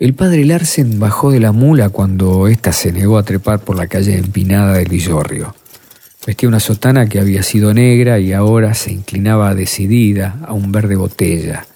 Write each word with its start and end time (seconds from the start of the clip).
El 0.00 0.14
padre 0.14 0.46
Larsen 0.46 0.98
bajó 0.98 1.30
de 1.30 1.40
la 1.40 1.52
mula 1.52 1.90
cuando 1.90 2.48
ésta 2.48 2.72
se 2.72 2.90
negó 2.90 3.18
a 3.18 3.22
trepar 3.22 3.60
por 3.60 3.76
la 3.76 3.86
calle 3.86 4.16
empinada 4.16 4.72
del 4.72 4.88
Villorrio. 4.88 5.54
Vestía 6.26 6.48
una 6.48 6.58
sotana 6.58 7.06
que 7.06 7.20
había 7.20 7.42
sido 7.42 7.74
negra 7.74 8.18
y 8.18 8.32
ahora 8.32 8.72
se 8.72 8.92
inclinaba 8.92 9.54
decidida 9.54 10.38
a 10.46 10.54
un 10.54 10.72
verde 10.72 10.96
botella, 10.96 11.66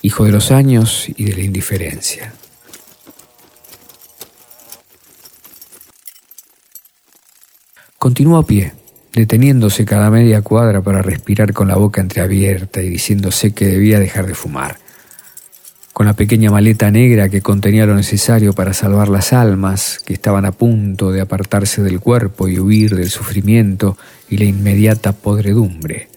hijo 0.00 0.24
de 0.24 0.30
los 0.30 0.52
años 0.52 1.08
y 1.08 1.24
de 1.24 1.34
la 1.34 1.40
indiferencia. 1.40 2.32
Continuó 7.98 8.38
a 8.38 8.46
pie, 8.46 8.74
deteniéndose 9.12 9.84
cada 9.84 10.08
media 10.08 10.40
cuadra 10.40 10.82
para 10.82 11.02
respirar 11.02 11.52
con 11.52 11.66
la 11.66 11.74
boca 11.74 12.00
entreabierta 12.00 12.80
y 12.80 12.90
diciéndose 12.90 13.52
que 13.52 13.66
debía 13.66 13.98
dejar 13.98 14.26
de 14.26 14.36
fumar 14.36 14.85
con 15.96 16.04
la 16.04 16.12
pequeña 16.12 16.50
maleta 16.50 16.90
negra 16.90 17.30
que 17.30 17.40
contenía 17.40 17.86
lo 17.86 17.94
necesario 17.94 18.52
para 18.52 18.74
salvar 18.74 19.08
las 19.08 19.32
almas 19.32 19.98
que 20.04 20.12
estaban 20.12 20.44
a 20.44 20.52
punto 20.52 21.10
de 21.10 21.22
apartarse 21.22 21.82
del 21.82 22.00
cuerpo 22.00 22.48
y 22.48 22.58
huir 22.58 22.94
del 22.94 23.08
sufrimiento 23.08 23.96
y 24.28 24.36
la 24.36 24.44
inmediata 24.44 25.12
podredumbre. 25.12 26.10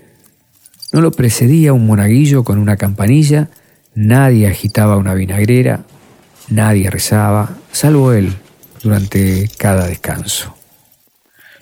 No 0.91 0.99
lo 0.99 1.11
precedía 1.11 1.71
un 1.71 1.87
monaguillo 1.87 2.43
con 2.43 2.59
una 2.59 2.75
campanilla, 2.75 3.47
nadie 3.95 4.49
agitaba 4.49 4.97
una 4.97 5.13
vinagrera, 5.13 5.85
nadie 6.49 6.89
rezaba, 6.89 7.55
salvo 7.71 8.11
él, 8.11 8.33
durante 8.83 9.49
cada 9.57 9.87
descanso. 9.87 10.57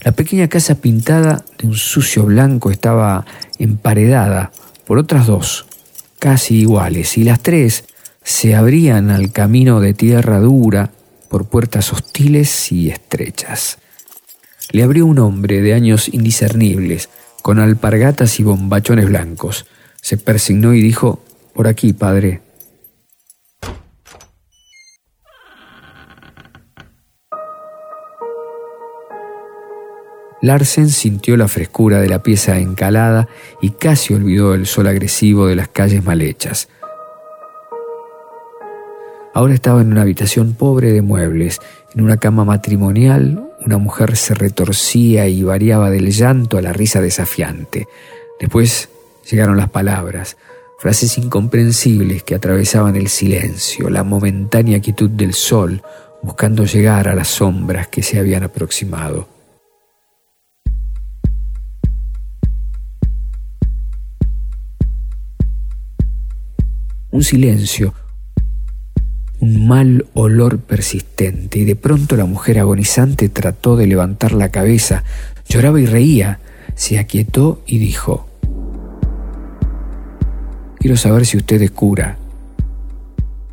La 0.02 0.14
pequeña 0.14 0.48
casa 0.48 0.82
pintada 0.82 1.46
de 1.60 1.68
un 1.68 1.76
sucio 1.76 2.24
blanco 2.24 2.72
estaba 2.72 3.26
emparedada 3.60 4.52
por 4.88 4.98
otras 4.98 5.28
dos, 5.28 5.68
casi 6.18 6.62
iguales, 6.62 7.16
y 7.20 7.24
las 7.24 7.44
tres 7.44 7.84
se 8.28 8.56
abrían 8.56 9.10
al 9.10 9.32
camino 9.32 9.80
de 9.80 9.94
tierra 9.94 10.42
dura 10.42 10.92
por 11.30 11.46
puertas 11.46 11.94
hostiles 11.94 12.74
y 12.74 12.90
estrechas. 12.90 13.78
Le 14.74 14.84
abrió 14.84 15.06
un 15.06 15.18
hombre 15.20 15.62
de 15.62 15.74
años 15.74 16.10
indiscernibles, 16.10 17.08
con 17.42 17.58
alpargatas 17.58 18.42
y 18.42 18.44
bombachones 18.44 19.08
blancos. 19.08 19.66
Se 20.02 20.18
persignó 20.18 20.74
y 20.74 20.82
dijo, 20.82 21.24
Por 21.54 21.70
aquí, 21.70 21.94
padre. 21.94 22.42
Larsen 30.42 30.90
sintió 30.90 31.38
la 31.38 31.48
frescura 31.48 32.02
de 32.02 32.10
la 32.10 32.22
pieza 32.24 32.60
encalada 32.60 33.30
y 33.62 33.70
casi 33.70 34.14
olvidó 34.14 34.54
el 34.54 34.68
sol 34.68 34.88
agresivo 34.88 35.48
de 35.48 35.56
las 35.56 35.70
calles 35.70 36.04
mal 36.04 36.22
hechas. 36.22 36.68
Ahora 39.38 39.54
estaba 39.54 39.82
en 39.82 39.92
una 39.92 40.02
habitación 40.02 40.56
pobre 40.56 40.92
de 40.92 41.04
muebles, 41.04 41.60
en 41.94 42.02
una 42.02 42.18
cama 42.18 42.44
matrimonial, 42.44 43.52
una 43.64 43.78
mujer 43.78 44.18
se 44.18 44.34
retorcía 44.34 45.28
y 45.28 45.44
variaba 45.44 45.92
del 45.92 46.10
llanto 46.10 46.58
a 46.58 46.62
la 46.64 46.74
risa 46.74 47.02
desafiante. 47.02 47.88
Después 48.40 48.90
llegaron 49.30 49.56
las 49.56 49.70
palabras, 49.70 50.38
frases 50.80 51.20
incomprensibles 51.20 52.24
que 52.24 52.34
atravesaban 52.34 52.96
el 52.96 53.10
silencio, 53.10 53.92
la 53.92 54.04
momentánea 54.04 54.80
quietud 54.80 55.12
del 55.12 55.36
sol, 55.36 55.84
buscando 56.24 56.66
llegar 56.66 57.08
a 57.08 57.14
las 57.14 57.28
sombras 57.28 57.90
que 57.90 58.02
se 58.02 58.18
habían 58.18 58.42
aproximado. 58.42 59.28
Un 67.12 67.24
silencio, 67.24 67.94
un 69.40 69.68
mal 69.68 70.06
olor 70.14 70.60
persistente 70.60 71.60
y 71.60 71.66
de 71.66 71.76
pronto 71.76 72.16
la 72.16 72.26
mujer 72.26 72.60
agonizante 72.60 73.30
trató 73.30 73.76
de 73.76 73.88
levantar 73.88 74.34
la 74.34 74.50
cabeza, 74.50 75.04
lloraba 75.48 75.80
y 75.80 75.86
reía, 75.86 76.40
se 76.76 77.00
aquietó 77.00 77.62
y 77.66 77.78
dijo, 77.78 78.28
Quiero 80.80 80.96
saber 80.96 81.26
si 81.26 81.38
usted 81.38 81.62
es 81.62 81.72
cura. 81.72 82.18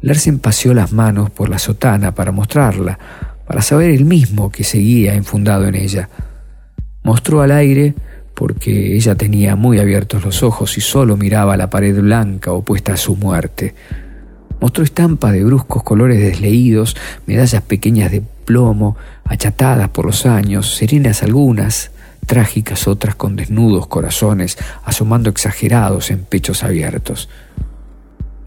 Larsen 0.03 0.39
paseó 0.39 0.75
las 0.75 0.93
manos 0.93 1.31
por 1.31 1.49
la 1.49 1.59
sotana 1.59 2.15
para 2.15 2.33
mostrarla, 2.33 2.99
para 3.47 3.63
saber 3.63 3.91
él 3.91 4.05
mismo 4.05 4.53
que 4.53 4.63
seguía 4.63 5.15
enfundado 5.15 5.67
en 5.67 5.75
ella. 5.75 6.11
Mostró 7.03 7.41
al 7.41 7.51
aire 7.51 7.95
porque 8.35 8.95
ella 8.95 9.15
tenía 9.15 9.57
muy 9.57 9.79
abiertos 9.79 10.25
los 10.25 10.43
ojos 10.43 10.77
y 10.77 10.81
solo 10.81 11.17
miraba 11.17 11.57
la 11.57 11.71
pared 11.71 11.99
blanca 11.99 12.53
opuesta 12.53 12.95
a 12.95 12.97
su 12.97 13.17
muerte. 13.17 13.75
Mostró 14.61 14.85
estampas 14.85 15.33
de 15.33 15.45
bruscos 15.45 15.83
colores 15.83 16.21
desleídos, 16.21 16.97
medallas 17.27 17.63
pequeñas 17.63 18.11
de 18.11 18.23
plomo, 18.45 18.97
achatadas 19.25 19.89
por 19.91 20.07
los 20.07 20.27
años, 20.27 20.75
serenas 20.75 21.23
algunas, 21.23 21.91
trágicas 22.27 22.89
otras 22.89 23.15
con 23.15 23.37
desnudos 23.37 23.87
corazones 23.87 24.57
asomando 24.85 25.31
exagerados 25.31 26.11
en 26.11 26.21
pechos 26.25 26.65
abiertos. 26.65 27.29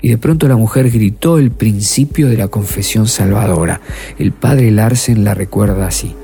Y 0.02 0.10
de 0.10 0.18
pronto 0.18 0.48
la 0.48 0.56
mujer 0.56 0.90
gritó 0.92 1.40
el 1.40 1.52
principio 1.52 2.30
de 2.30 2.38
la 2.38 2.48
confesión 2.50 3.08
salvadora. 3.08 3.82
El 4.20 4.32
padre 4.32 4.70
Larsen 4.72 5.24
la 5.24 5.34
recuerda 5.34 5.88
así. 5.88 6.16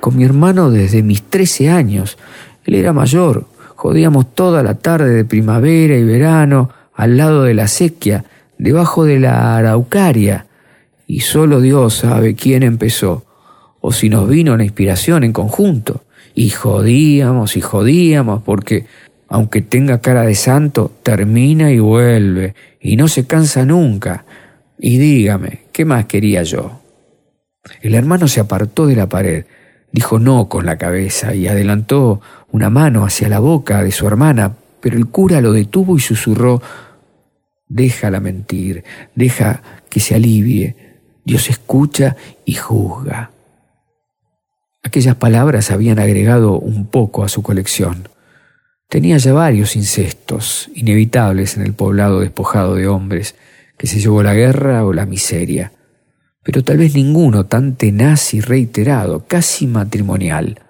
Con 0.00 0.16
mi 0.16 0.24
hermano 0.24 0.70
desde 0.70 1.02
mis 1.02 1.22
trece 1.22 1.70
años. 1.70 2.18
Él 2.64 2.74
era 2.74 2.92
mayor, 2.92 3.46
Jodíamos 3.78 4.34
toda 4.34 4.64
la 4.64 4.74
tarde 4.74 5.10
de 5.10 5.24
primavera 5.24 5.96
y 5.96 6.02
verano 6.02 6.68
al 6.94 7.16
lado 7.16 7.44
de 7.44 7.54
la 7.54 7.68
sequía, 7.68 8.24
debajo 8.58 9.04
de 9.04 9.20
la 9.20 9.56
araucaria, 9.56 10.46
y 11.06 11.20
solo 11.20 11.60
Dios 11.60 11.94
sabe 11.94 12.34
quién 12.34 12.64
empezó, 12.64 13.24
o 13.80 13.92
si 13.92 14.08
nos 14.08 14.28
vino 14.28 14.56
la 14.56 14.64
inspiración 14.64 15.22
en 15.22 15.32
conjunto. 15.32 16.02
Y 16.34 16.50
jodíamos 16.50 17.56
y 17.56 17.60
jodíamos 17.60 18.42
porque, 18.42 18.86
aunque 19.28 19.62
tenga 19.62 20.00
cara 20.00 20.22
de 20.22 20.34
santo, 20.34 20.90
termina 21.04 21.70
y 21.70 21.78
vuelve, 21.78 22.56
y 22.80 22.96
no 22.96 23.06
se 23.06 23.28
cansa 23.28 23.64
nunca. 23.64 24.24
Y 24.76 24.98
dígame, 24.98 25.66
¿qué 25.70 25.84
más 25.84 26.06
quería 26.06 26.42
yo? 26.42 26.80
El 27.80 27.94
hermano 27.94 28.26
se 28.26 28.40
apartó 28.40 28.88
de 28.88 28.96
la 28.96 29.08
pared, 29.08 29.44
dijo 29.92 30.18
no 30.18 30.48
con 30.48 30.66
la 30.66 30.78
cabeza 30.78 31.34
y 31.34 31.48
adelantó 31.48 32.20
una 32.50 32.70
mano 32.70 33.04
hacia 33.04 33.28
la 33.28 33.38
boca 33.38 33.82
de 33.82 33.92
su 33.92 34.06
hermana, 34.06 34.54
pero 34.80 34.96
el 34.96 35.06
cura 35.06 35.40
lo 35.40 35.52
detuvo 35.52 35.96
y 35.96 36.00
susurró, 36.00 36.62
Déjala 37.68 38.20
mentir, 38.20 38.82
deja 39.14 39.62
que 39.90 40.00
se 40.00 40.14
alivie, 40.14 40.74
Dios 41.24 41.50
escucha 41.50 42.16
y 42.46 42.54
juzga. 42.54 43.30
Aquellas 44.82 45.16
palabras 45.16 45.70
habían 45.70 45.98
agregado 45.98 46.58
un 46.58 46.86
poco 46.86 47.24
a 47.24 47.28
su 47.28 47.42
colección. 47.42 48.08
Tenía 48.88 49.18
ya 49.18 49.34
varios 49.34 49.76
incestos, 49.76 50.70
inevitables 50.74 51.58
en 51.58 51.62
el 51.64 51.74
poblado 51.74 52.20
despojado 52.20 52.74
de 52.74 52.86
hombres, 52.86 53.34
que 53.76 53.86
se 53.86 54.00
llevó 54.00 54.22
la 54.22 54.32
guerra 54.32 54.86
o 54.86 54.94
la 54.94 55.04
miseria, 55.04 55.72
pero 56.48 56.64
tal 56.64 56.78
vez 56.78 56.94
ninguno 56.94 57.44
tan 57.44 57.74
tenaz 57.74 58.32
y 58.32 58.40
reiterado, 58.40 59.26
casi 59.28 59.66
matrimonial. 59.66 60.62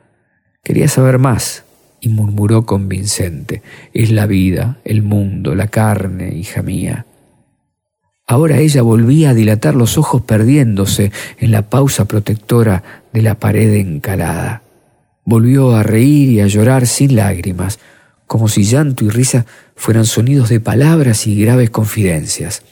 Quería 0.65 0.89
saber 0.89 1.21
más, 1.21 1.63
y 2.01 2.09
murmuró 2.09 2.67
convincente, 2.67 3.63
es 3.95 4.11
la 4.11 4.27
vida, 4.27 4.79
el 4.85 5.03
mundo, 5.03 5.55
la 5.55 5.69
carne, 5.69 6.35
hija 6.35 6.63
mía. 6.63 7.07
Ahora 8.27 8.59
ella 8.59 8.83
volvía 8.83 9.31
a 9.31 9.35
dilatar 9.35 9.77
los 9.77 9.99
ojos 9.99 10.23
perdiéndose 10.23 11.13
en 11.39 11.53
la 11.53 11.71
pausa 11.71 12.07
protectora 12.07 13.05
de 13.13 13.23
la 13.23 13.37
pared 13.37 13.73
encalada. 13.75 14.63
Volvió 15.25 15.77
a 15.77 15.85
reír 15.85 16.31
y 16.31 16.41
a 16.41 16.49
llorar 16.49 16.89
sin 16.89 17.15
lágrimas, 17.15 17.79
como 18.27 18.49
si 18.49 18.65
llanto 18.65 19.05
y 19.05 19.11
risa 19.11 19.47
fueran 19.77 20.07
sonidos 20.07 20.49
de 20.49 20.59
palabras 20.59 21.29
y 21.29 21.41
graves 21.41 21.71
confidencias. 21.71 22.65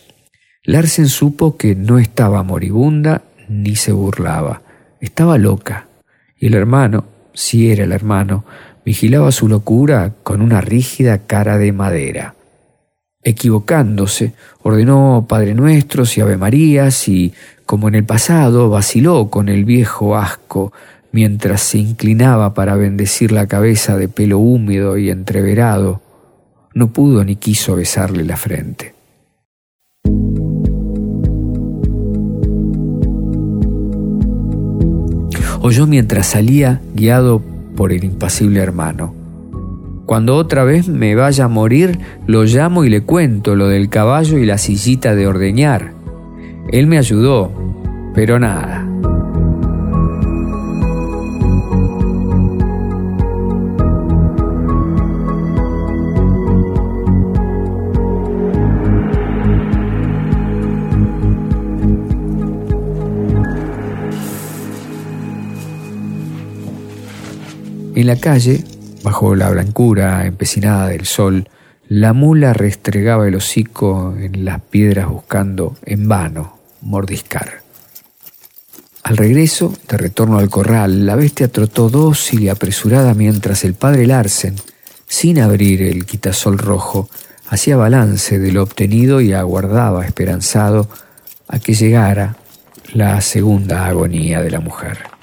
Larsen 0.67 1.09
supo 1.09 1.57
que 1.57 1.77
no 1.77 2.01
estaba 2.01 2.43
moribunda 2.43 3.23
ni 3.49 3.77
se 3.77 3.93
burlaba, 3.93 4.63
estaba 5.01 5.39
loca, 5.39 5.87
y 6.37 6.49
el 6.49 6.55
hermano, 6.55 7.05
si 7.35 7.71
era 7.71 7.85
el 7.85 7.93
hermano, 7.93 8.45
vigilaba 8.85 9.31
su 9.31 9.49
locura 9.49 10.15
con 10.25 10.43
una 10.43 10.61
rígida 10.61 11.19
cara 11.19 11.57
de 11.57 11.71
madera. 11.71 12.35
Equivocándose, 13.23 14.33
ordenó 14.65 15.27
Padre 15.29 15.55
Nuestros 15.55 16.19
y 16.19 16.21
Ave 16.21 16.37
Marías 16.37 17.07
y, 17.07 17.33
como 17.65 17.87
en 17.87 17.95
el 17.95 18.05
pasado, 18.05 18.69
vaciló 18.69 19.31
con 19.31 19.49
el 19.49 19.65
viejo 19.65 20.17
asco 20.17 20.73
mientras 21.13 21.61
se 21.61 21.79
inclinaba 21.79 22.55
para 22.55 22.75
bendecir 22.75 23.31
la 23.31 23.47
cabeza 23.47 23.97
de 23.97 24.09
pelo 24.09 24.41
húmedo 24.41 24.99
y 24.99 25.11
entreverado. 25.11 26.03
No 26.75 26.89
pudo 26.89 27.25
ni 27.25 27.37
quiso 27.37 27.77
besarle 27.77 28.25
la 28.25 28.37
frente. 28.37 28.96
Oyó 35.67 35.89
mientras 35.89 36.29
salía, 36.29 36.81
guiado 36.95 37.43
por 37.75 37.93
el 37.93 38.05
impasible 38.05 38.61
hermano. 38.61 39.13
Cuando 40.07 40.37
otra 40.37 40.63
vez 40.63 40.87
me 40.87 41.17
vaya 41.17 41.47
a 41.47 41.49
morir, 41.49 41.99
lo 42.29 42.45
llamo 42.45 42.85
y 42.85 42.89
le 42.89 43.01
cuento 43.01 43.57
lo 43.57 43.67
del 43.67 43.89
caballo 43.89 44.39
y 44.39 44.47
la 44.47 44.59
sillita 44.59 45.17
de 45.17 45.27
ordeñar. 45.27 45.93
Él 46.71 46.87
me 46.87 46.99
ayudó, 46.99 47.51
pero 48.15 48.39
nada. 48.39 48.87
En 67.97 68.07
la 68.07 68.17
calle, 68.17 68.63
bajo 69.03 69.35
la 69.35 69.49
blancura 69.49 70.27
empecinada 70.27 70.89
del 70.89 71.07
sol, 71.07 71.49
la 71.89 72.13
mula 72.13 72.53
restregaba 72.53 73.27
el 73.27 73.37
hocico 73.37 74.15
en 74.19 74.45
las 74.45 74.61
piedras 74.61 75.09
buscando, 75.09 75.79
en 75.83 76.07
vano, 76.07 76.59
mordiscar. 76.83 77.63
Al 79.03 79.17
regreso, 79.17 79.73
de 79.89 79.97
retorno 79.97 80.39
al 80.39 80.51
corral, 80.51 81.07
la 81.07 81.17
bestia 81.17 81.49
trotó 81.49 81.89
dócil 81.89 82.43
y 82.43 82.51
apresurada 82.51 83.15
mientras 83.15 83.65
el 83.65 83.73
padre 83.73 84.07
Larsen, 84.07 84.57
sin 85.09 85.39
abrir 85.39 85.81
el 85.81 86.05
quitasol 86.05 86.59
rojo, 86.59 87.09
hacía 87.49 87.79
balance 87.79 88.39
de 88.39 88.53
lo 88.53 88.63
obtenido 88.63 89.23
y 89.23 89.33
aguardaba 89.33 90.05
esperanzado 90.05 90.91
a 91.49 91.59
que 91.61 91.73
llegara 91.73 92.37
la 92.93 93.19
segunda 93.23 93.87
agonía 93.87 94.43
de 94.43 94.51
la 94.51 94.61
mujer. 94.61 95.16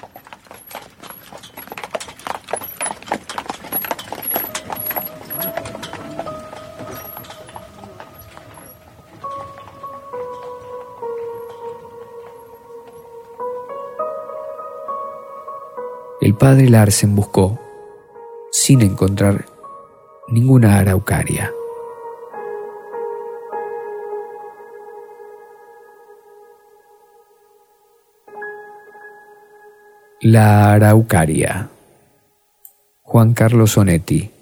El 16.24 16.34
padre 16.34 16.70
Larsen 16.70 17.14
buscó, 17.14 17.60
sin 18.50 18.80
encontrar 18.80 19.44
ninguna 20.28 20.78
araucaria. 20.78 21.52
La 30.22 30.72
araucaria. 30.72 31.68
Juan 33.02 33.34
Carlos 33.34 33.76
Onetti. 33.76 34.33